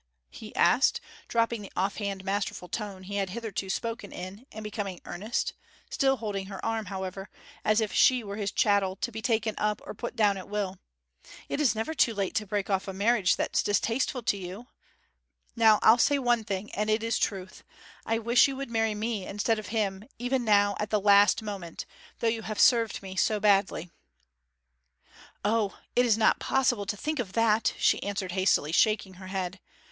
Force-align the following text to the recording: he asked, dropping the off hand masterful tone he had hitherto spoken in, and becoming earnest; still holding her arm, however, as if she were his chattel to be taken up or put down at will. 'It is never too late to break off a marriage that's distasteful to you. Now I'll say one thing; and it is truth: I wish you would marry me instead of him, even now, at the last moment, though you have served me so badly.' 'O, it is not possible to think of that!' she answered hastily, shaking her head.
he 0.31 0.55
asked, 0.55 0.99
dropping 1.27 1.61
the 1.61 1.71
off 1.75 1.97
hand 1.97 2.25
masterful 2.25 2.67
tone 2.67 3.03
he 3.03 3.17
had 3.17 3.29
hitherto 3.29 3.69
spoken 3.69 4.11
in, 4.11 4.47
and 4.51 4.63
becoming 4.63 4.99
earnest; 5.05 5.53
still 5.91 6.17
holding 6.17 6.47
her 6.47 6.59
arm, 6.65 6.85
however, 6.87 7.29
as 7.63 7.79
if 7.79 7.93
she 7.93 8.23
were 8.23 8.35
his 8.37 8.51
chattel 8.51 8.95
to 8.95 9.11
be 9.11 9.21
taken 9.21 9.53
up 9.59 9.79
or 9.85 9.93
put 9.93 10.15
down 10.15 10.37
at 10.37 10.49
will. 10.49 10.79
'It 11.47 11.61
is 11.61 11.75
never 11.75 11.93
too 11.93 12.15
late 12.15 12.33
to 12.33 12.47
break 12.47 12.67
off 12.67 12.87
a 12.87 12.93
marriage 12.93 13.35
that's 13.35 13.61
distasteful 13.61 14.23
to 14.23 14.37
you. 14.37 14.65
Now 15.55 15.77
I'll 15.83 15.99
say 15.99 16.17
one 16.17 16.45
thing; 16.45 16.71
and 16.71 16.89
it 16.89 17.03
is 17.03 17.19
truth: 17.19 17.63
I 18.03 18.17
wish 18.17 18.47
you 18.47 18.55
would 18.55 18.71
marry 18.71 18.95
me 18.95 19.27
instead 19.27 19.59
of 19.59 19.67
him, 19.67 20.05
even 20.17 20.43
now, 20.43 20.75
at 20.79 20.89
the 20.89 20.99
last 20.99 21.43
moment, 21.43 21.85
though 22.21 22.27
you 22.27 22.41
have 22.41 22.59
served 22.59 23.03
me 23.03 23.15
so 23.15 23.39
badly.' 23.39 23.91
'O, 25.45 25.77
it 25.95 26.07
is 26.07 26.17
not 26.17 26.39
possible 26.39 26.87
to 26.87 26.97
think 26.97 27.19
of 27.19 27.33
that!' 27.33 27.75
she 27.77 28.01
answered 28.01 28.31
hastily, 28.31 28.71
shaking 28.71 29.13
her 29.21 29.27
head. 29.27 29.59